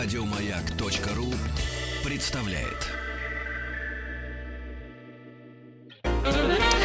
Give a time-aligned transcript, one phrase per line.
[0.00, 1.26] Радиомаяк.ру
[2.04, 2.86] представляет.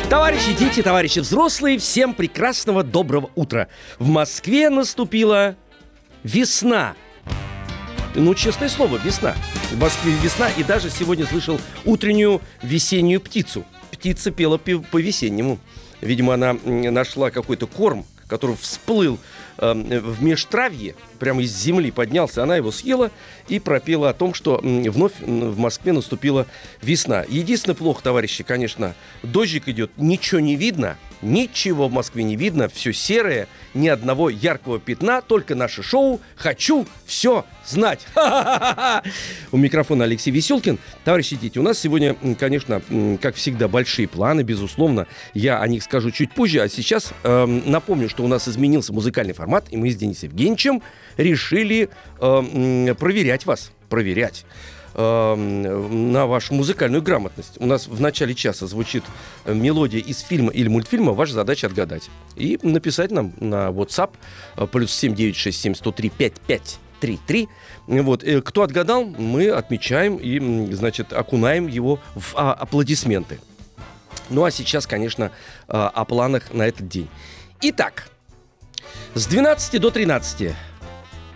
[0.10, 3.68] Товарищи дети, товарищи взрослые, всем прекрасного доброго утра.
[4.00, 5.56] В Москве наступила
[6.24, 6.96] весна.
[8.16, 9.36] Ну, честное слово, весна.
[9.72, 13.64] В Москве весна, и даже сегодня слышал утреннюю весеннюю птицу.
[13.92, 15.60] Птица пела по-весеннему.
[16.02, 19.20] Видимо, она нашла какой-то корм, который всплыл
[19.60, 22.44] э, в межтравье, прямо из земли поднялся.
[22.44, 23.10] Она его съела
[23.48, 26.48] и пропела о том, что вновь в Москве наступила
[26.82, 27.24] весна.
[27.30, 32.92] Единственное плохо, товарищи, конечно, дождик идет, ничего не видно, ничего в Москве не видно, все
[32.92, 38.06] серое, ни одного яркого пятна, только наше шоу «Хочу все знать».
[38.14, 39.04] Ха-ха-ха-ха!
[39.52, 40.78] У микрофона Алексей Веселкин.
[41.06, 42.82] Товарищи дети, у нас сегодня, конечно,
[43.22, 45.08] как всегда, большие планы, безусловно.
[45.34, 49.34] Я о них скажу чуть позже, а сейчас эм, напомню, что у нас изменился музыкальный
[49.34, 50.82] формат, и мы с Денисом Евгеньевичем
[51.18, 54.46] решили м, проверять вас, проверять
[54.96, 57.54] эм, на вашу музыкальную грамотность.
[57.58, 59.04] У нас в начале часа звучит
[59.46, 61.14] э, мелодия из фильма или мультфильма.
[61.14, 62.10] Ваша задача отгадать.
[62.36, 64.12] И написать нам на WhatsApp
[64.58, 67.50] э, плюс 7967 103 5533.
[67.88, 68.24] Вот.
[68.24, 73.40] э, Кто отгадал, мы отмечаем и, значит, окунаем его в а, аплодисменты.
[74.30, 75.30] Ну а сейчас, конечно, э,
[75.74, 77.10] о планах на этот день.
[77.62, 78.10] Итак,
[79.16, 80.54] с 12 до 13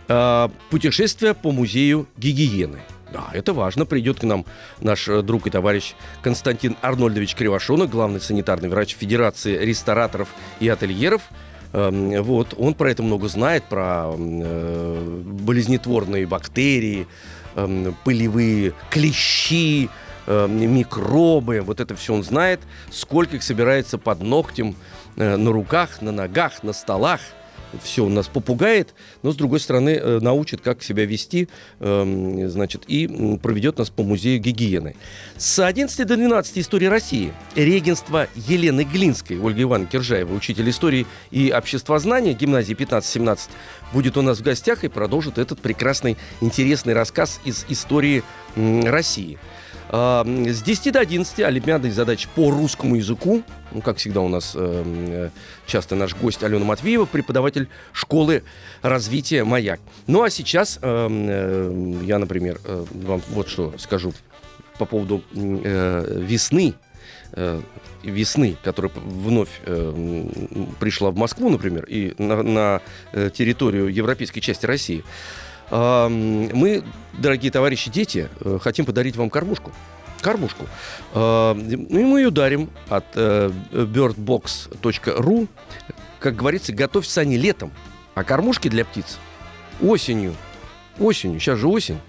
[0.07, 2.79] э, путешествие по музею гигиены.
[3.11, 3.85] Да, это важно.
[3.85, 4.45] Придет к нам
[4.81, 11.21] наш э, друг и товарищ Константин Арнольдович Кривошонок, главный санитарный врач Федерации рестораторов и ательеров.
[11.73, 17.07] Эм, Вот, он про это много знает, про э, болезнетворные бактерии,
[17.55, 19.89] эм, пылевые клещи,
[20.27, 21.61] эм, микробы.
[21.61, 22.59] Вот это все он знает.
[22.91, 24.75] Сколько их собирается под ногтем,
[25.15, 27.21] э, на руках, на ногах, на столах
[27.83, 32.83] все у нас попугает, но с другой стороны э, научит, как себя вести, эм, значит,
[32.87, 34.95] и проведет нас по музею гигиены.
[35.37, 37.33] С 11 до 12 история России.
[37.55, 43.49] Регенство Елены Глинской, Ольга Ивановна Киржаева, учитель истории и обществознания гимназии 15-17,
[43.93, 48.23] будет у нас в гостях и продолжит этот прекрасный, интересный рассказ из истории
[48.55, 49.37] России.
[49.89, 53.43] А, м, С 10 до 11 олимпиадные задачи по русскому языку.
[53.71, 55.29] Ну, как всегда, у нас э, э,
[55.65, 58.43] часто наш гость Алена Матвеева, преподаватель школы
[58.81, 59.79] развития «Маяк».
[60.07, 64.13] Ну, а сейчас э, э, я, например, э, вам вот что скажу
[64.77, 66.73] по поводу э, весны.
[67.33, 67.61] э,
[68.03, 70.25] весны, которая вновь э,
[70.79, 72.81] пришла в Москву, например, и на, на,
[73.11, 75.03] э, территорию европейской части России.
[75.69, 76.83] Мы,
[77.13, 79.71] дорогие товарищи дети, э, хотим подарить вам кормушку.
[80.21, 80.65] Кормушку.
[81.13, 85.47] И мы ее дарим от э, birdbox.ru.
[86.19, 87.71] Как говорится, готовь сани летом,
[88.15, 89.19] а кормушки для птиц
[89.81, 90.35] осенью.
[90.99, 91.39] Осенью.
[91.39, 91.99] Сейчас же осень.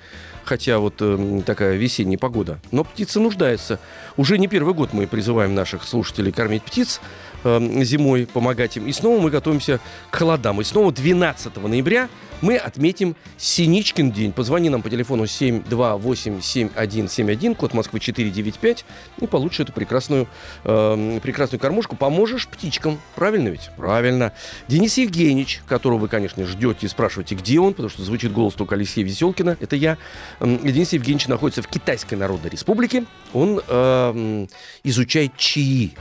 [0.44, 2.58] Хотя вот э, такая весенняя погода.
[2.70, 3.78] Но птица нуждается.
[4.16, 7.02] Уже не первый год мы призываем наших слушателей кормить птиц
[7.44, 8.87] э, зимой, помогать им.
[8.87, 10.60] И снова мы готовимся к холодам.
[10.60, 12.09] И снова 12 ноября
[12.41, 14.32] мы отметим Синичкин день.
[14.32, 18.84] Позвони нам по телефону 728-7171, код Москвы 495,
[19.21, 20.28] и получишь эту прекрасную,
[20.65, 21.97] э, прекрасную кормушку.
[21.97, 23.00] Поможешь птичкам.
[23.15, 23.70] Правильно ведь?
[23.76, 24.32] Правильно.
[24.69, 28.76] Денис Евгеньевич, которого вы, конечно, ждете и спрашиваете, где он, потому что звучит голос только
[28.76, 29.99] Алексея Веселкина, это я.
[30.41, 33.05] Денис Евгеньевич находится в Китайской Народной Республике.
[33.32, 34.47] Он э,
[34.84, 35.94] изучает чаи.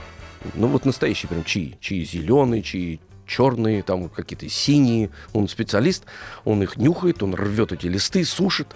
[0.54, 1.76] Ну, вот настоящий прям чаи.
[1.80, 5.10] Чаи зеленые, чаи черные, там какие-то синие.
[5.32, 6.04] Он специалист,
[6.44, 8.68] он их нюхает, он рвет эти листы, сушит,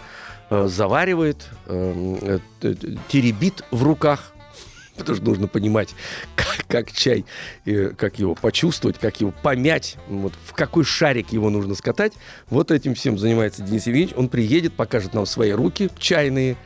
[0.50, 2.74] э, заваривает, э, э, э,
[3.08, 4.32] теребит в руках.
[4.96, 5.94] Потому что нужно понимать,
[6.36, 7.24] как, как чай,
[7.64, 12.12] э, как его почувствовать, как его помять, вот в какой шарик его нужно скатать.
[12.50, 14.14] Вот этим всем занимается Денис Евгеньевич.
[14.16, 16.56] Он приедет, покажет нам свои руки чайные,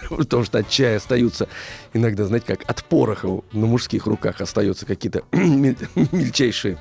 [0.10, 1.48] потому что от чая остаются
[1.92, 5.76] иногда, знаете, как от пороха на мужских руках остаются какие-то мель-
[6.12, 6.78] мельчайшие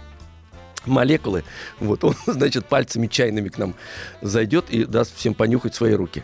[0.88, 1.44] молекулы.
[1.80, 3.76] Вот он, значит, пальцами чайными к нам
[4.22, 6.24] зайдет и даст всем понюхать свои руки.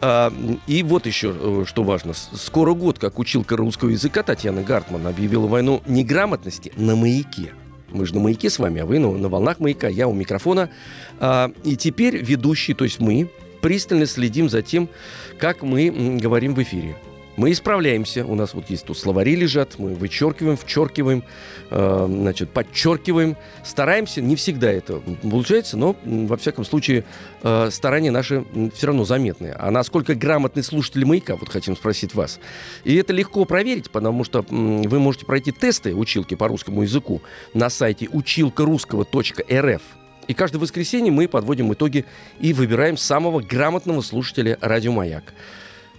[0.00, 0.32] А,
[0.66, 2.12] и вот еще, э, что важно.
[2.14, 7.52] Скоро год, как училка русского языка Татьяна Гартман объявила войну неграмотности на маяке.
[7.88, 10.70] Мы же на маяке с вами, а вы ну, на волнах маяка, я у микрофона.
[11.18, 14.88] А, и теперь ведущий, то есть мы, пристально следим за тем,
[15.38, 16.96] как мы говорим в эфире.
[17.40, 18.26] Мы исправляемся.
[18.26, 19.78] У нас вот есть тут словари лежат.
[19.78, 21.24] Мы вычеркиваем, вчеркиваем,
[21.70, 23.34] э, значит, подчеркиваем.
[23.64, 24.20] Стараемся.
[24.20, 27.04] Не всегда это получается, но, во всяком случае,
[27.42, 29.54] э, старания наши все равно заметны.
[29.58, 32.40] А насколько грамотный слушатель «Маяка», вот хотим спросить вас.
[32.84, 37.22] И это легко проверить, потому что вы можете пройти тесты училки по русскому языку
[37.54, 39.99] на сайте училкарусского.рф.
[40.30, 42.04] И каждое воскресенье мы подводим итоги
[42.38, 45.34] и выбираем самого грамотного слушателя «Радио Маяк».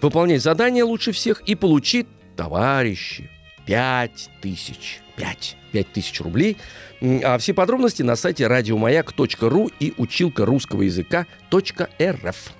[0.01, 2.07] Выполняй задание лучше всех и получи,
[2.37, 3.29] товарищи,
[3.65, 5.01] пять тысяч.
[5.17, 5.57] Пять.
[5.73, 6.55] Пять тысяч рублей.
[7.01, 12.53] А все подробности на сайте радиомаяк.ру и училка русского языка .рф.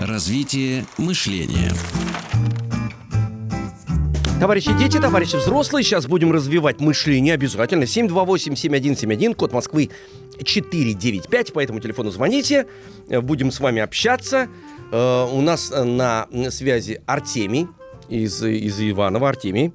[0.00, 1.70] Развитие мышления.
[4.40, 7.84] Товарищи дети, товарищи взрослые, сейчас будем развивать мышление обязательно.
[7.84, 9.90] 728-7171, код Москвы
[10.42, 12.66] 495, по этому телефону звоните.
[13.08, 14.48] Э, будем с вами общаться.
[14.90, 17.68] Э, у нас на связи Артемий
[18.08, 19.28] из, из Иванова.
[19.28, 19.72] Артемий.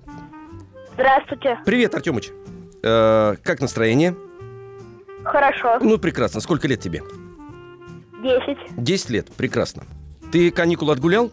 [0.94, 1.57] Здравствуйте.
[1.65, 2.29] Привет, Артемыч.
[2.83, 4.15] Э, как настроение?
[5.23, 5.79] Хорошо.
[5.81, 6.41] Ну, прекрасно.
[6.41, 7.01] Сколько лет тебе?
[8.21, 8.57] Десять.
[8.77, 9.27] Десять лет.
[9.38, 9.83] Прекрасно.
[10.31, 11.31] Ты каникулы отгулял?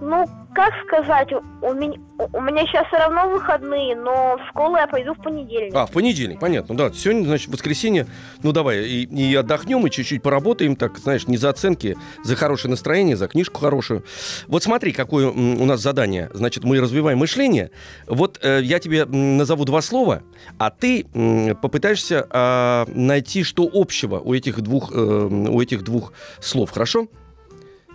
[0.00, 0.26] Ну,
[0.58, 1.94] как сказать, у меня,
[2.32, 5.72] у меня сейчас все равно выходные, но в школу я пойду в понедельник.
[5.72, 6.76] А, в понедельник, понятно.
[6.76, 8.08] Да, сегодня, значит, воскресенье.
[8.42, 12.70] Ну, давай, и, и отдохнем, и чуть-чуть поработаем, так, знаешь, не за оценки, за хорошее
[12.70, 14.04] настроение, за книжку хорошую.
[14.48, 16.28] Вот смотри, какое у нас задание.
[16.32, 17.70] Значит, мы развиваем мышление.
[18.08, 20.24] Вот э, я тебе назову два слова,
[20.58, 26.12] а ты э, попытаешься э, найти, что общего у этих двух, э, у этих двух
[26.40, 27.06] слов, хорошо?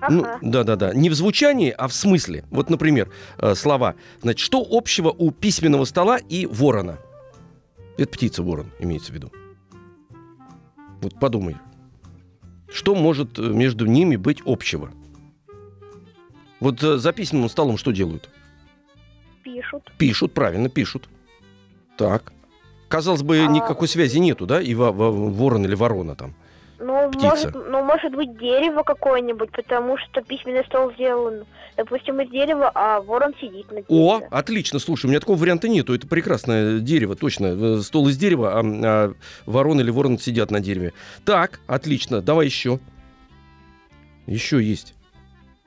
[0.10, 0.94] Ну, да-да-да.
[0.94, 2.46] Не в звучании, а в смысле.
[2.50, 3.96] Вот, например, э, слова.
[4.22, 7.00] Значит, что общего у письменного стола и ворона?
[7.98, 9.32] Это птица ворон, имеется в виду.
[11.02, 11.58] Вот подумай.
[12.72, 14.92] Что может э, между ними быть общего?
[16.60, 18.30] Вот э, за письменным столом что делают?
[19.44, 19.92] Пишут.
[19.98, 21.10] Пишут, правильно, пишут.
[21.98, 22.34] Так.
[22.88, 23.48] Казалось бы, а...
[23.48, 26.36] никакой связи нету, да, и ворон или ворона там.
[26.84, 27.28] Ну, птица.
[27.28, 31.46] может, ну, может быть, дерево какое-нибудь, потому что письменный стол сделан,
[31.78, 33.86] допустим, из дерева, а ворон сидит на дереве.
[33.88, 38.18] О, отлично, слушай, у меня такого варианта нету, это прекрасное дерево, точно, э, стол из
[38.18, 39.14] дерева, а, а
[39.46, 40.94] ворон или ворон сидят на дереве.
[41.26, 42.80] Так, отлично, давай еще.
[44.28, 44.94] Еще есть.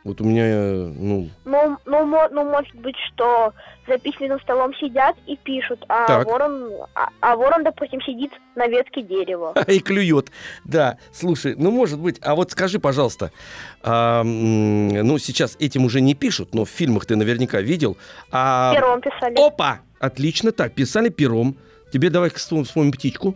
[0.06, 1.28] Вот у меня, э, ну...
[1.44, 3.52] Ну, ну, ну, может быть, что
[3.88, 6.26] за письменным столом сидят и пишут, а так.
[6.28, 9.52] ворон, а, а ворон, допустим, сидит на ветке дерева.
[9.66, 10.30] И клюет.
[10.64, 13.32] Да, слушай, ну, может быть, а вот скажи, пожалуйста,
[13.82, 17.96] а, ну, сейчас этим уже не пишут, но в фильмах ты наверняка видел.
[18.30, 18.74] А...
[18.76, 19.34] Пером писали.
[19.34, 19.80] Опа!
[19.98, 21.56] Отлично, так, писали пером.
[21.92, 23.34] Тебе давай вспомним птичку.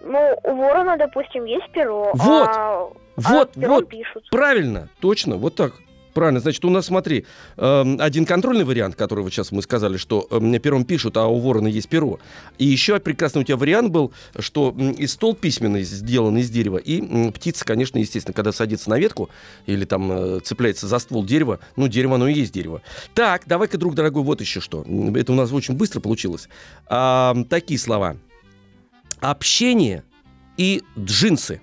[0.00, 2.12] Ну, у ворона, допустим, есть перо.
[2.14, 2.48] Вот!
[2.52, 4.28] А вот, а вот, пишут.
[4.30, 5.74] правильно, точно, вот так.
[6.14, 7.26] Правильно, значит, у нас, смотри,
[7.56, 11.40] э, один контрольный вариант, который вот сейчас мы сказали, что э, пером пишут, а у
[11.40, 12.20] ворона есть перо.
[12.56, 17.30] И еще прекрасный у тебя вариант был, что и стол письменный сделан из дерева, и
[17.32, 19.28] птица, конечно, естественно, когда садится на ветку
[19.66, 22.80] или там э, цепляется за ствол дерева, ну, дерево, оно и есть дерево.
[23.14, 24.84] Так, давай-ка, друг дорогой, вот еще что.
[25.16, 26.48] Это у нас очень быстро получилось.
[26.86, 28.16] А, такие слова.
[29.20, 30.04] Общение
[30.56, 31.60] и джинсы.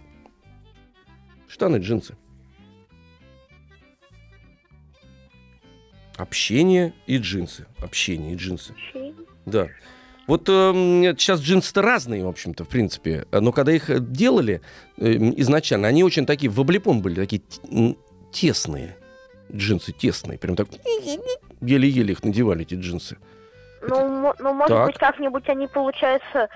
[1.51, 2.15] Штаны, джинсы.
[6.15, 7.67] Общение и джинсы.
[7.81, 8.73] Общение и джинсы.
[9.45, 9.67] Да.
[10.27, 10.71] Вот э,
[11.17, 13.25] сейчас джинсы-то разные, в общем-то, в принципе.
[13.33, 14.61] Но когда их делали
[14.95, 17.41] э, изначально, они очень такие в облепон были, такие
[18.31, 18.95] тесные.
[19.51, 20.39] Джинсы тесные.
[20.39, 20.69] Прям так
[21.59, 23.17] еле-еле их надевали, эти джинсы.
[23.81, 24.87] Ну, ну может так.
[24.87, 26.47] быть, как-нибудь они, получается,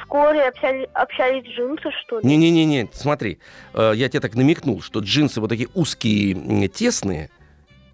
[0.00, 2.26] вскоре общались, общались джинсы, что ли?
[2.26, 3.38] Не-не-не, смотри,
[3.74, 7.30] э, я тебе так намекнул, что джинсы вот такие узкие, тесные,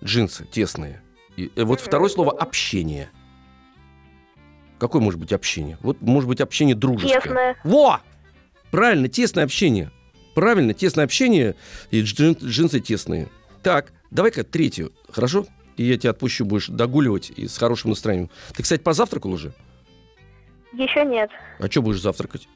[0.03, 1.03] джинсы тесные.
[1.37, 3.11] И, э, вот второе слово общение.
[4.79, 5.79] Какое может быть общение?
[5.81, 7.21] Вот может быть общение дружеское.
[7.21, 7.57] Тесное.
[7.65, 8.01] Во!
[8.71, 9.91] Правильно, тесное общение.
[10.35, 11.55] Правильно, тесное общение
[11.91, 13.29] и джин, джинсы тесные.
[13.63, 15.47] Так, давай-ка третью, хорошо?
[15.77, 18.31] И я тебя отпущу, будешь догуливать и с хорошим настроением.
[18.55, 19.53] Ты, кстати, позавтракал уже?
[20.73, 21.31] Еще нет.
[21.59, 22.49] А что будешь завтракать?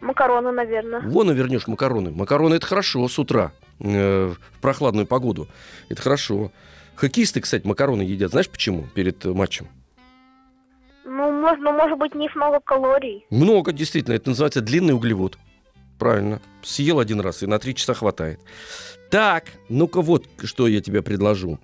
[0.00, 1.00] Макароны, наверное.
[1.00, 2.10] Вон навернешь макароны.
[2.10, 5.48] Макароны это хорошо с утра, э, в прохладную погоду.
[5.88, 6.50] Это хорошо.
[6.96, 8.32] Хоккеисты, кстати, макароны едят.
[8.32, 8.86] Знаешь почему?
[8.94, 9.68] Перед матчем.
[11.04, 13.24] Ну, может, ну, может быть, не много калорий.
[13.30, 14.14] Много, действительно.
[14.14, 15.38] Это называется длинный углевод.
[15.98, 16.40] Правильно.
[16.62, 18.40] Съел один раз, и на три часа хватает.
[19.10, 21.58] Так, ну-ка вот, что я тебе предложу.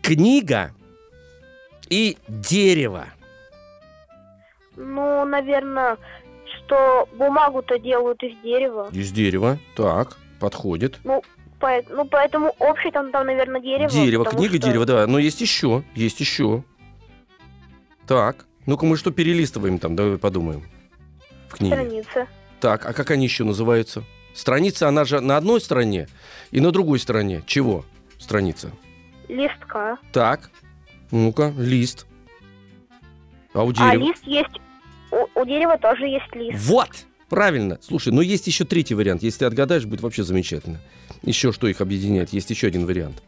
[0.00, 0.72] Книга
[1.90, 3.06] и дерево.
[4.76, 5.98] Ну, наверное,
[6.56, 8.88] что бумагу-то делают из дерева.
[8.92, 10.98] Из дерева, так, подходит.
[11.04, 11.22] Ну,
[11.58, 13.90] по, ну поэтому общий там, там, наверное, дерево.
[13.90, 14.66] Дерево, книга что...
[14.66, 15.06] дерева, да.
[15.06, 16.64] Но есть еще, есть еще.
[18.06, 20.64] Так, ну-ка мы что перелистываем там, давай подумаем.
[21.48, 21.74] В книге.
[21.74, 22.26] Страница.
[22.60, 24.04] Так, а как они еще называются?
[24.34, 26.08] Страница, она же на одной стороне
[26.50, 27.42] и на другой стороне.
[27.46, 27.84] Чего
[28.18, 28.70] страница?
[29.28, 29.98] Листка.
[30.12, 30.50] Так,
[31.10, 32.06] ну-ка, лист.
[33.54, 34.04] А у А дерева?
[34.04, 34.60] лист есть...
[35.10, 36.58] У, у дерева тоже есть лист.
[36.68, 36.90] Вот!
[37.28, 37.78] Правильно.
[37.80, 39.22] Слушай, но есть еще третий вариант.
[39.22, 40.80] Если ты отгадаешь, будет вообще замечательно.
[41.22, 42.30] Еще что их объединяет?
[42.30, 43.22] Есть еще один вариант.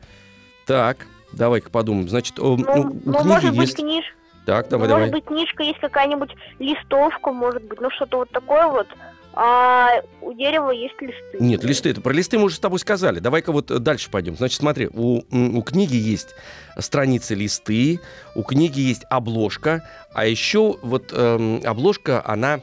[0.67, 2.09] Так, давай-ка подумаем.
[2.09, 3.77] Значит, Ну, у, у ну, книги может быть, есть...
[3.77, 4.05] книж...
[4.45, 5.11] Так, давай, ну, давай.
[5.11, 8.89] может быть, книжка есть какая-нибудь листовка, может быть, ну что-то вот такое вот.
[9.37, 11.39] А у дерева есть листы.
[11.41, 13.19] Нет, листы, это про листы мы уже с тобой сказали.
[13.19, 14.37] Давай-ка вот э, дальше пойдем.
[14.37, 16.37] Значит, смотри, у, у книги есть
[16.79, 18.01] страницы листы,
[18.37, 22.61] у книги есть обложка, а еще вот эм, обложка, она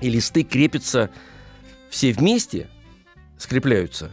[0.00, 1.08] и листы крепятся
[1.88, 2.68] все вместе,
[3.38, 4.10] скрепляются.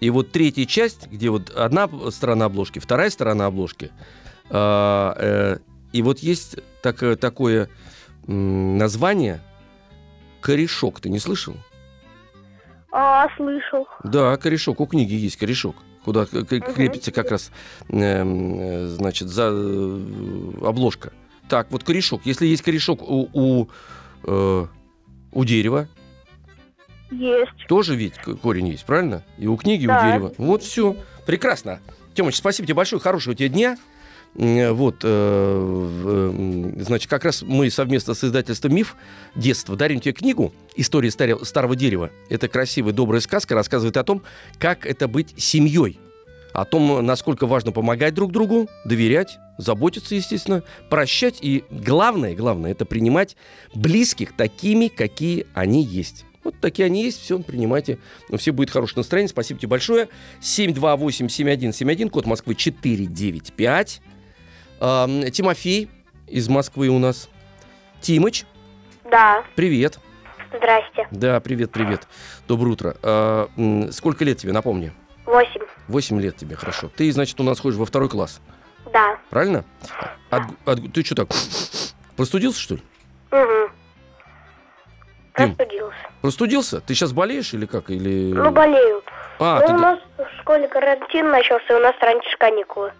[0.00, 3.90] И вот третья часть, где вот одна сторона обложки, вторая сторона обложки,
[4.50, 5.58] а, э,
[5.92, 7.68] и вот есть так- э, такое
[8.26, 9.40] название
[10.40, 11.00] корешок.
[11.00, 11.54] Ты не слышал?
[12.92, 13.86] А, слышал.
[14.04, 14.80] Да, корешок.
[14.80, 15.76] У книги есть корешок.
[16.04, 17.50] Куда крепится как раз,
[17.88, 21.12] эм, э, значит, за э, обложка.
[21.48, 22.22] Так, вот корешок.
[22.24, 23.68] Если есть корешок у, у,
[24.24, 24.66] э,
[25.32, 25.88] у дерева,
[27.10, 27.66] Есть.
[27.68, 29.22] тоже ведь корень есть, правильно?
[29.36, 30.32] И у книги, и у дерева.
[30.38, 30.96] Вот все.
[31.26, 31.80] Прекрасно.
[32.14, 33.02] Тёмыч, спасибо тебе большое.
[33.02, 33.76] Хорошего тебе дня.
[34.38, 38.94] М, Вот, э, м, значит, как раз мы совместно с издательством «Миф»
[39.34, 42.10] детство дарим тебе книгу «История старого дерева».
[42.30, 44.22] Это красивая, добрая сказка, рассказывает о том,
[44.58, 45.98] как это быть семьей.
[46.52, 51.38] О том, насколько важно помогать друг другу, доверять, заботиться, естественно, прощать.
[51.40, 53.36] И главное, главное, это принимать
[53.74, 56.24] близких такими, какие они есть.
[56.44, 57.98] Вот такие они есть, все, принимайте.
[58.30, 59.28] Ну, все будет хорошее настроение.
[59.28, 60.08] Спасибо тебе большое.
[60.40, 64.00] 728-7171, код Москвы 495.
[64.78, 65.90] Тимофей
[66.26, 67.28] из Москвы у нас.
[68.00, 68.44] Тимыч,
[69.10, 69.42] Да.
[69.56, 69.98] привет.
[70.56, 71.08] Здрасте.
[71.10, 72.06] Да, привет, привет.
[72.46, 72.96] Доброе утро.
[73.02, 73.48] А,
[73.90, 74.92] сколько лет тебе, напомни?
[75.26, 75.62] Восемь.
[75.88, 76.90] 8 лет тебе, хорошо.
[76.96, 78.40] Ты, значит, у нас ходишь во второй класс,
[78.92, 79.18] Да.
[79.30, 79.64] правильно?
[80.30, 81.28] От- от- ты что так,
[82.16, 82.82] простудился, что ли?
[83.32, 83.70] Угу.
[85.32, 85.96] Простудился.
[86.22, 86.80] Простудился?
[86.80, 87.90] Ты сейчас болеешь или как?
[87.90, 88.32] Или...
[88.32, 89.04] Ну, болеют.
[89.38, 89.72] а, ну, ты...
[89.74, 92.92] у нас в школе карантин начался, и у нас раньше каникулы.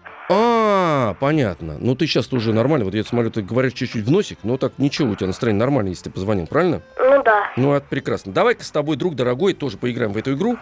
[0.69, 1.77] А, понятно.
[1.79, 2.85] Ну, ты сейчас уже нормально.
[2.85, 5.89] Вот я смотрю, ты говоришь чуть-чуть в носик, но так ничего, у тебя настроение нормально,
[5.89, 6.81] если ты позвонил, правильно?
[6.97, 7.51] Ну да.
[7.57, 8.31] Ну, это прекрасно.
[8.31, 10.57] Давай-ка с тобой, друг дорогой, тоже поиграем в эту игру.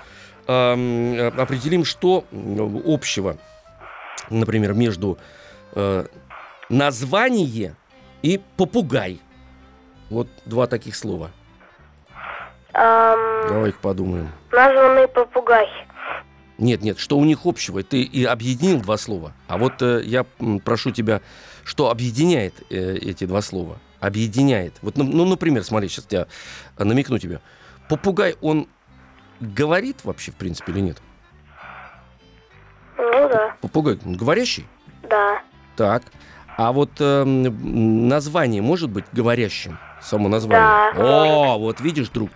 [0.48, 2.24] Э, определим, что
[2.86, 3.38] общего,
[4.30, 5.18] например, между
[5.76, 6.06] э,
[6.70, 7.76] название
[8.22, 9.20] и попугай.
[10.10, 11.32] Вот два таких слова.
[12.74, 14.30] Ам, Давай-ка подумаем.
[14.52, 15.68] названный попугай.
[16.58, 17.84] Нет, нет, что у них общего?
[17.84, 19.34] Ты и объединил два слова.
[19.48, 20.26] А вот э, я
[20.66, 21.22] прошу тебя,
[21.64, 23.78] что объединяет э, эти два слова?
[24.00, 24.74] Объединяет.
[24.82, 26.28] Вот, ну, ну, например, смотри, сейчас я
[26.78, 27.42] э, намекну тебе.
[27.90, 28.68] Попугай, он
[29.40, 30.98] говорит вообще, в принципе, или нет?
[32.98, 33.56] Ну да.
[33.62, 34.66] Попугай он говорящий?
[35.04, 35.42] Да.
[35.76, 36.04] Так.
[36.58, 39.78] А вот м, название может быть говорящим?
[40.02, 40.94] Само название?
[40.96, 42.32] Да, О, вот видишь, друг.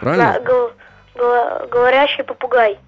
[0.00, 0.34] Правильно?
[0.34, 0.72] Да, гов-
[1.16, 2.78] го- говорящий попугай.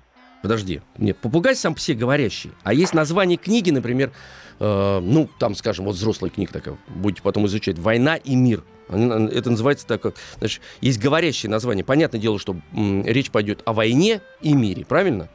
[0.42, 0.82] Подожди.
[0.99, 2.50] Нет, попугай сам по себе говорящий.
[2.64, 4.11] А есть название книги, например,
[4.58, 8.64] э, ну, там, скажем, вот взрослая книга такая, будете потом изучать, «Война и мир».
[8.88, 11.84] Они- Это называется так, как, значит, есть говорящее название.
[11.84, 15.28] Понятное дело, что м, речь пойдет о войне и мире, правильно?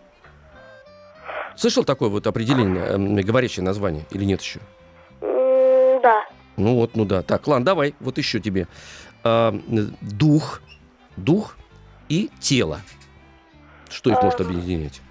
[1.55, 4.59] Слышал такое вот определение, эм, говорящее название или нет еще?
[5.21, 6.23] Да.
[6.57, 7.21] Ну вот, ну да.
[7.23, 8.67] Так, ладно, давай, вот еще тебе.
[9.23, 9.63] М,
[10.01, 10.61] дух,
[11.15, 11.57] дух
[12.09, 12.81] и тело.
[14.07, 15.01] Что их может объединять?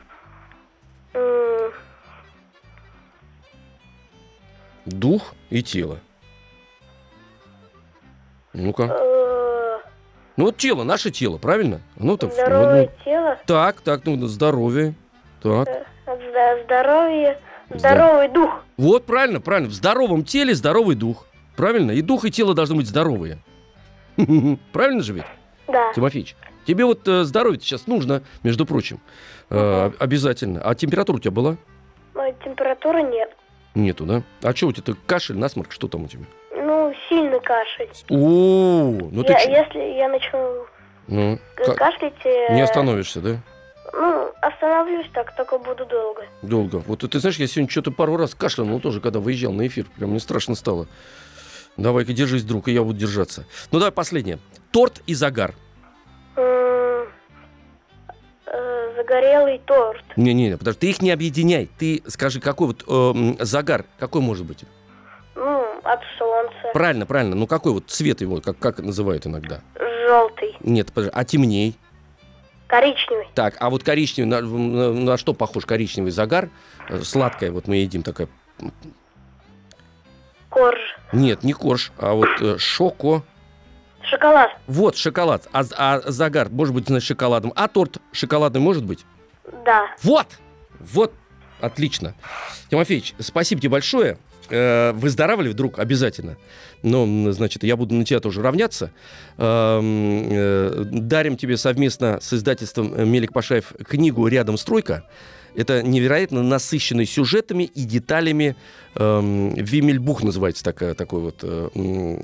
[4.87, 5.99] Дух и тело.
[8.55, 8.87] Ну-ка.
[10.39, 11.81] Ну вот тело, наше тело, правильно?
[11.97, 12.33] Ну так.
[12.33, 14.95] Здоровое ну, тело, так, так, ну здоровье.
[15.43, 15.69] Так.
[16.65, 17.39] здоровье,
[17.69, 18.65] Здор- здоровый дух.
[18.79, 19.69] Вот правильно, правильно.
[19.69, 21.27] В здоровом теле здоровый дух.
[21.57, 21.91] Правильно?
[21.91, 23.39] И дух, и тело должны быть здоровые.
[24.73, 25.25] Правильно же ведь?
[25.69, 25.93] Да.
[25.95, 26.37] Тимофеич,
[26.67, 29.01] тебе вот э, здоровье сейчас нужно, между прочим,
[29.49, 30.61] Э, обязательно.
[30.63, 31.57] А температура у тебя была?
[32.15, 33.31] Но температуры нет.
[33.77, 34.23] Нету, да?
[34.43, 34.83] А что у тебя?
[34.83, 36.25] Ты кашель, насморк, что там у тебя?
[36.57, 37.89] Ну, сильный кашель.
[38.11, 39.51] О, ну ты Я- чё?
[39.53, 40.67] если я начну
[41.07, 43.37] Ну, ка- ка- кашлять, э, не остановишься, да?
[43.93, 46.25] ну, остановлюсь так, только буду долго.
[46.43, 46.83] Долго.
[46.89, 49.87] Вот ты знаешь, я сегодня что-то пару раз кашлянул тоже, когда выезжал на эфир.
[49.97, 50.89] Прям мне страшно стало.
[51.77, 53.45] Давай-ка держись, друг, и я буду держаться.
[53.71, 54.39] Ну давай последнее.
[54.73, 55.55] Торт и загар.
[59.07, 60.03] Загорелый торт.
[60.17, 61.69] Не-не, подожди, ты их не объединяй.
[61.79, 64.65] Ты скажи, какой вот э, загар, какой может быть?
[65.37, 66.55] Ну, от солнца.
[66.73, 67.37] Правильно, правильно.
[67.37, 69.61] Ну какой вот цвет его, как, как называют иногда?
[69.79, 70.57] Желтый.
[70.61, 71.77] Нет, подожди, а темней?
[72.67, 73.29] Коричневый.
[73.35, 76.51] Так, а вот коричневый, на, на- на что похож коричневый загар?
[76.89, 78.29] Э, Сладкое, вот мы едим такая.
[80.51, 80.81] Корж.
[81.13, 83.23] Нет, не корж, а вот э, шоко.
[84.09, 84.51] Шоколад.
[84.67, 85.49] Вот, шоколад.
[85.53, 87.53] А, а загар может быть значит, шоколадом.
[87.57, 89.05] А торт шоколадный может быть?
[89.65, 89.89] Да.
[90.03, 90.27] Вот!
[90.79, 91.13] Вот,
[91.61, 92.15] отлично.
[92.71, 94.19] Тимофеич, спасибо тебе большое.
[94.49, 96.37] Э, выздоравливай вдруг обязательно.
[96.83, 98.93] Но, значит, я буду на тебя тоже равняться.
[99.39, 105.05] Эм, э, дарим тебе совместно с издательством Мелик Пашаев книгу «Рядом стройка».
[105.57, 108.57] Это невероятно насыщенный сюжетами и деталями.
[108.95, 111.69] Эм, Вимельбух называется такое, такое вот э,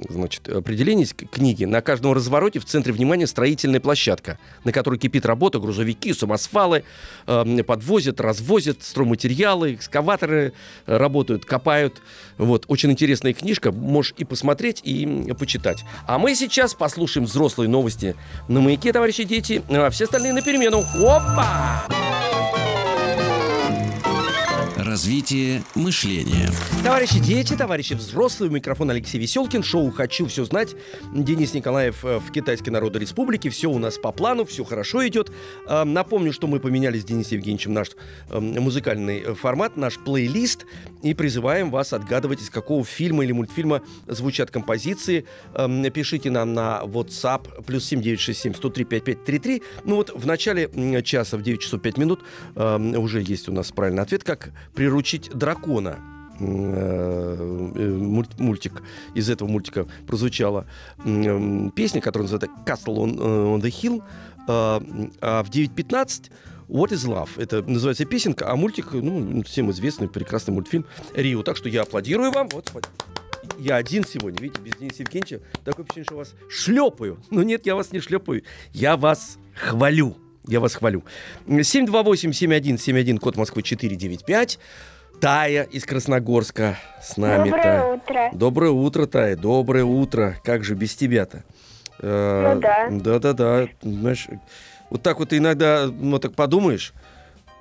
[0.08, 1.64] значит, определение книги.
[1.64, 6.84] На каждом развороте в центре внимания строительная площадка, на которой кипит работа, грузовики, самосвалы
[7.26, 10.52] э, подвозят, развозят стройматериалы, экскаваторы
[10.86, 12.00] работают, копают.
[12.38, 15.84] Вот, очень интересная книжка, можешь и посмотреть, и почитать.
[16.06, 18.14] А мы сейчас послушаем взрослые новости
[18.48, 20.82] на маяке, товарищи дети, а все остальные на перемену.
[21.00, 22.01] Опа!
[24.92, 26.50] Развитие мышления.
[26.84, 30.76] Товарищи дети, товарищи взрослые, у микрофона Алексей Веселкин, шоу «Хочу все знать».
[31.14, 33.48] Денис Николаев э, в Китайской Народной Республике.
[33.48, 35.32] Все у нас по плану, все хорошо идет.
[35.66, 37.92] Э, напомню, что мы поменяли с Денисом Евгеньевичем наш
[38.28, 40.66] э, музыкальный формат, наш плейлист.
[41.02, 45.24] И призываем вас отгадывать, из какого фильма или мультфильма звучат композиции.
[45.92, 49.62] Пишите нам на WhatsApp плюс 7967 103 5533.
[49.84, 52.20] Ну вот в начале часа в 9 часов 5 минут
[52.54, 56.00] уже есть у нас правильный ответ, как приручить дракона
[56.40, 58.82] э, э, мультик
[59.14, 60.66] из этого мультика прозвучала
[61.76, 64.02] песня, которая называется Castle on, on the Hill,
[64.48, 66.32] а в 9.15
[66.66, 67.28] What is Love?
[67.36, 70.84] Это называется песенка, а мультик, ну, всем известный, прекрасный мультфильм
[71.14, 71.44] Рио.
[71.44, 72.48] Так что я аплодирую вам.
[72.48, 72.72] Вот,
[73.60, 75.42] я один сегодня, видите, без Дениса Евгеньевича.
[75.64, 77.20] Такое впечатление, что вас шлепаю.
[77.30, 78.42] Но нет, я вас не шлепаю.
[78.72, 80.16] Я вас хвалю.
[80.46, 81.04] Я вас хвалю.
[81.46, 84.58] 728-7171, код Москвы 495.
[85.20, 87.50] Тая из Красногорска с нами.
[87.50, 87.94] Доброе Тая.
[87.94, 88.30] утро.
[88.32, 89.36] Доброе утро, Тая.
[89.36, 90.36] Доброе утро.
[90.42, 91.44] Как же без тебя-то?
[92.00, 92.88] Э, ну да.
[92.90, 93.68] Да-да-да.
[93.82, 94.26] Знаешь,
[94.90, 96.92] вот так вот ты иногда, ну так подумаешь,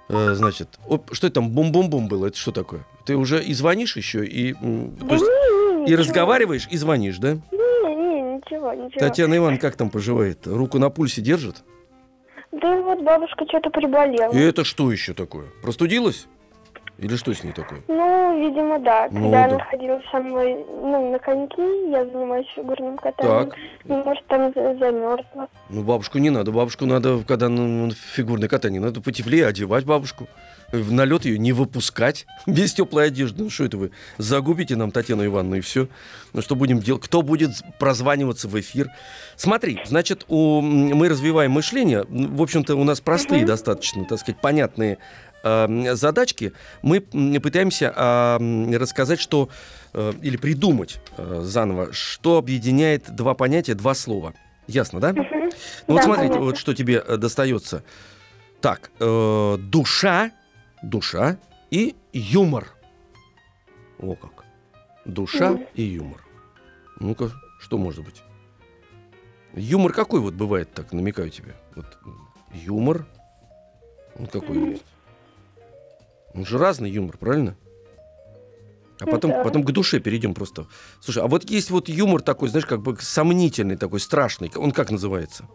[0.10, 2.28] э, значит, оп, что это там, бум-бум-бум было?
[2.28, 2.84] Это что такое?
[3.06, 7.34] Ты уже и звонишь еще, и, Да есть, не, не, и разговариваешь, и звонишь, да?
[7.34, 9.00] Не, не, ничего, ничего.
[9.00, 10.48] Татьяна Ивановна как там поживает?
[10.48, 11.64] Руку на пульсе держит?
[12.52, 14.32] Да вот бабушка что-то приболела.
[14.34, 15.46] И это что еще такое?
[15.62, 16.28] Простудилась?
[16.98, 17.82] Или что с ней такое?
[17.88, 19.08] Ну, видимо, да.
[19.10, 19.56] Ну, Когда да.
[19.56, 23.50] она ходила со мной ну, на коньки, я занимаюсь фигурным катанием.
[23.50, 23.58] Так.
[23.86, 25.48] Ну, может, там за- замерзла.
[25.70, 26.52] Ну, бабушку не надо.
[26.52, 30.28] Бабушку надо, когда ну, фигурное катание, надо потеплее одевать бабушку.
[30.72, 33.44] В налет ее не выпускать без теплой одежды.
[33.44, 33.92] Ну, что это вы?
[34.18, 35.88] Загубите нам Татьяну Ивановну и все.
[36.34, 37.04] Ну, что будем делать?
[37.04, 38.90] Кто будет прозваниваться в эфир?
[39.36, 42.06] Смотри, значит, у, мы развиваем мышление.
[42.08, 44.98] В общем-то, у нас простые достаточно, так сказать, понятные
[45.44, 46.54] э, задачки.
[46.82, 49.50] Мы пытаемся э, рассказать, что
[49.94, 54.34] э, или придумать э, заново, что объединяет два понятия, два слова.
[54.68, 55.12] Ясно, да?
[55.14, 55.24] Ну
[55.88, 56.46] вот Да, смотрите, понятно.
[56.46, 57.84] вот что тебе э, достается.
[58.62, 60.32] Так, э, душа,
[60.82, 61.38] душа
[61.70, 62.68] и юмор.
[64.00, 64.46] О как.
[65.06, 66.24] Душа и юмор.
[67.00, 68.22] Ну-ка, что может быть?
[69.54, 71.56] Юмор какой вот бывает, так намекаю тебе?
[71.76, 71.98] Вот
[72.54, 73.06] юмор.
[74.18, 74.86] Он какой есть?
[76.34, 77.56] Он же разный юмор, правильно?
[79.00, 79.44] А Ну потом, да.
[79.44, 80.68] потом к душе перейдем просто.
[81.02, 84.52] Слушай, а вот есть вот юмор такой, знаешь, как бы сомнительный такой, страшный.
[84.56, 85.48] Он как называется?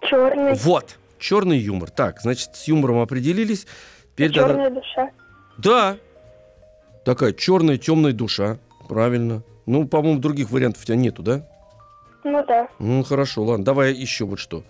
[0.00, 0.54] Черный.
[0.54, 1.90] Вот, черный юмор.
[1.90, 3.66] Так, значит, с юмором определились.
[4.18, 5.10] Надо- Черная душа.
[5.58, 5.96] Да.
[7.04, 8.58] Такая черная, темная душа.
[8.88, 9.42] Правильно.
[9.66, 11.42] Ну, по-моему, других вариантов у тебя нету, да?
[12.24, 12.68] Ну да.
[12.78, 13.64] Ну, хорошо, ладно.
[13.64, 14.62] Давай еще вот что.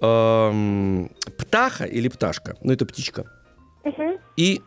[0.00, 2.56] Эм, птаха или пташка?
[2.60, 3.24] Ну, это птичка.
[3.84, 4.18] Мгм.
[4.36, 4.60] И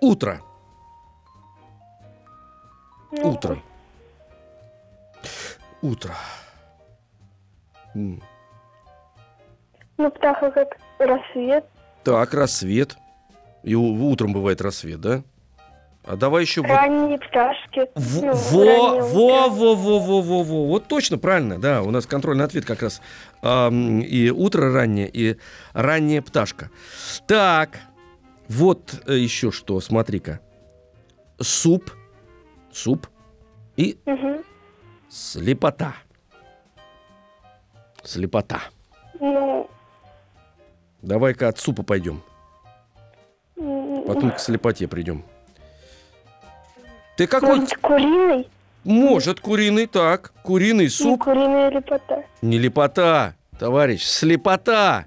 [0.00, 0.40] утро.
[3.10, 3.58] Ну, Утро.
[5.80, 6.14] Утро.
[7.94, 8.20] Ну,
[10.10, 11.64] птаха как рассвет.
[12.08, 12.96] Так, рассвет.
[13.62, 15.22] И утром бывает рассвет, да?
[16.04, 17.90] А давай еще Ранние пташки.
[17.94, 20.66] В- Ну, во, во, во, во, во, во, во.
[20.68, 21.82] Вот точно, правильно, да.
[21.82, 23.02] У нас контрольный ответ как раз
[23.42, 25.36] ам, и утро раннее, и
[25.74, 26.70] ранняя пташка.
[27.26, 27.78] Так,
[28.48, 30.40] вот э, еще что, смотри-ка.
[31.38, 31.92] Суп,
[32.72, 33.06] суп
[33.76, 34.44] и Мгм.
[35.10, 35.94] слепота.
[38.02, 38.62] Слепота.
[39.20, 39.68] Ну,
[41.02, 42.22] Давай-ка от супа пойдем,
[43.56, 45.24] м, потом к слепоте придем.
[47.16, 47.56] Ты какой?
[47.60, 48.48] может, куриный?
[48.84, 50.32] Может, куриный, так.
[50.42, 51.24] Куриный Не суп.
[51.24, 52.24] куриная лепота.
[52.42, 55.06] Не лепота, товарищ, слепота.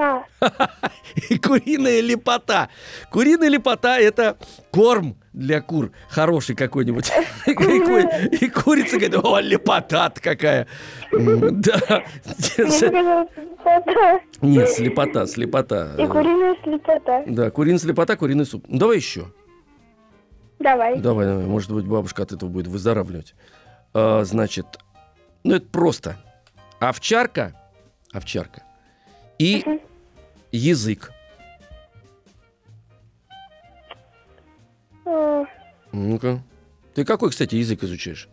[0.00, 0.24] А,
[1.28, 2.70] И куриная лепота.
[3.10, 4.38] Куриная лепота– это
[4.70, 7.12] корм для кур хороший какой-нибудь.
[7.46, 10.66] И ку- И курица говорит, о, лепота какая.
[11.12, 12.04] Да.
[14.42, 15.94] Нет, слепота, слепота.
[15.98, 17.24] И куриная слепота.
[17.26, 18.64] Да, куриная слепота, куриный суп.
[18.68, 19.26] Ну, давай еще.
[20.58, 20.98] Давай.
[20.98, 21.44] Давай, давай.
[21.44, 23.34] Может быть, бабушка от этого будет выздоравливать.
[23.92, 24.66] А, значит,
[25.44, 26.16] ну это просто.
[26.80, 27.54] Овчарка,
[28.12, 28.62] овчарка
[29.38, 29.80] и Мгм.
[30.52, 31.12] Язык.
[35.06, 35.44] А,
[35.92, 36.40] Ну-ка.
[36.94, 38.28] Ты какой, кстати, язык изучаешь?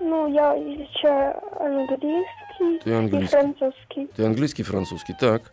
[0.00, 3.28] Ну, я изучаю английский Ты и английский.
[3.36, 4.06] французский.
[4.16, 5.14] Ты английский, французский.
[5.18, 5.52] Так.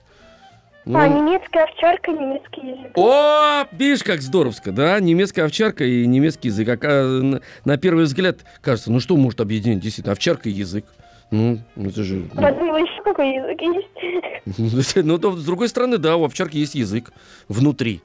[0.85, 2.91] Ну, А, немецкая овчарка, немецкий язык.
[2.97, 4.97] О, видишь, как здоровско, да?
[5.01, 6.69] Немецкая овчарка и немецкий язык.
[6.81, 10.85] А, на, на первый взгляд кажется, ну что может объединить действительно овчарка и язык?
[11.29, 12.27] Ну, это же...
[12.33, 14.95] ну, Подумала, еще какой язык есть.
[15.05, 17.11] Ну, то, с другой стороны, да, у овчарки есть язык
[17.49, 18.01] внутри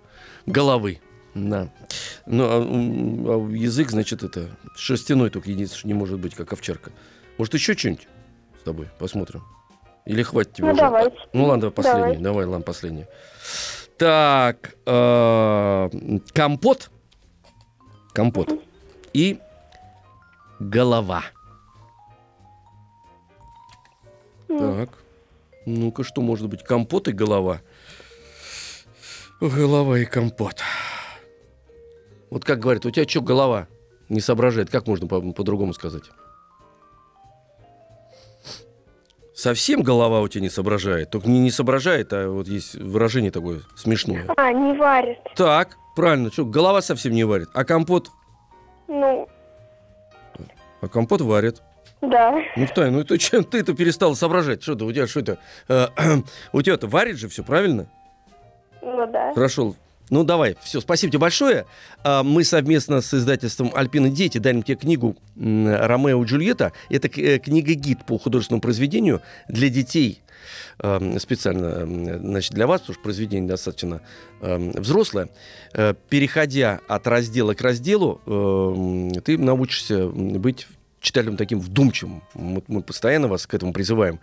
[0.47, 1.01] головы.
[1.35, 1.69] Да.
[2.27, 6.91] Ну, а, а язык, значит, это шерстяной только единственное, не может быть, как овчарка.
[7.39, 8.09] Может, еще что-нибудь
[8.61, 9.43] с тобой посмотрим?
[10.05, 10.81] Или хватит тебе Ну, уже?
[10.81, 11.17] давайте.
[11.33, 12.01] Ну, ладно, последний.
[12.03, 12.17] Давай.
[12.19, 13.07] Давай, ладно, последний.
[13.99, 15.91] Так, э,
[16.33, 16.91] компот.
[18.13, 18.53] Компот.
[19.13, 19.39] И
[20.59, 21.23] голова.
[24.59, 24.89] Так.
[25.67, 26.63] Ну-ка, что может быть?
[26.65, 27.61] Компот и голова.
[29.41, 30.61] Голова и компот.
[32.31, 33.67] Вот как говорят, у тебя что, голова
[34.09, 34.71] не соображает?
[34.71, 36.05] Как можно по- по-другому сказать?
[39.35, 41.11] Совсем голова у тебя не соображает.
[41.11, 44.27] Только не, не соображает, а вот есть выражение такое смешное.
[44.37, 45.19] А, не варит.
[45.35, 46.31] Так, правильно.
[46.31, 47.49] Что, голова совсем не варит.
[47.55, 48.11] А компот?
[48.89, 49.29] Ну,
[50.81, 51.61] А компот варит.
[52.03, 52.43] Да.
[52.57, 54.63] Ну, Тань, ну это чем ты-то перестал соображать?
[54.63, 55.39] Что-то у тебя, что это?
[55.69, 55.87] Э,
[56.53, 57.87] у тебя-то варит же все, правильно?
[58.83, 59.33] Ну, да.
[59.33, 59.77] Хорошо.
[60.11, 61.65] Ну, давай, все, спасибо тебе большое.
[62.05, 66.73] А, Мы совместно с издательством «Альпины дети» дарим тебе книгу «Ромео и Джульетта».
[66.91, 70.21] Это э, книга-гид по художественному произведению для детей.
[70.81, 71.87] Эм, Специально
[72.19, 74.03] значит, для вас, потому что произведение достаточно
[74.43, 75.31] эм, взрослое.
[75.73, 78.21] Э, Переходя от раздела к разделу,
[79.25, 80.67] ты научишься быть
[81.03, 82.23] читателем таким вдумчивым.
[82.35, 84.21] Мы, мы постоянно вас к этому призываем.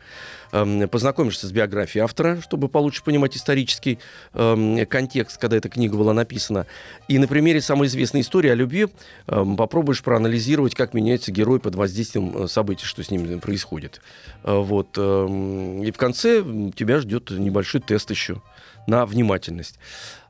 [0.51, 3.99] Эм, Познакомишься с биографией автора, чтобы получше понимать исторический
[4.33, 6.65] эм, контекст, когда эта книга была написана.
[7.07, 8.87] И на примере самой известной истории о любви
[9.27, 14.01] эм, попробуешь проанализировать, как меняется герой под воздействием э, событий, что с ним происходит.
[14.43, 14.97] Э, Вот.
[14.97, 16.41] эм, И в конце
[16.75, 18.41] тебя ждет небольшой тест еще
[18.87, 19.77] на внимательность.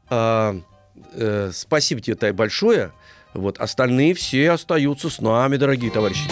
[0.10, 0.60] А,
[1.14, 2.92] э, Спасибо тебе, Тай, большое.
[3.34, 6.30] Вот остальные все остаются с нами, дорогие товарищи.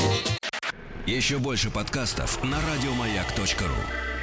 [1.06, 4.17] Еще больше подкастов на радиомаяк.ру.